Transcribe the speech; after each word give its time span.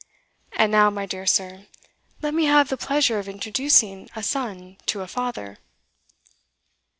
And 0.53 0.71
now, 0.71 0.89
my 0.89 1.05
dear 1.05 1.27
sir, 1.27 1.67
let 2.23 2.33
me 2.33 2.45
have 2.45 2.69
the 2.69 2.75
pleasure 2.75 3.19
of 3.19 3.29
introducing 3.29 4.09
a 4.15 4.23
son 4.23 4.77
to 4.87 5.01
a 5.01 5.07
father." 5.07 5.59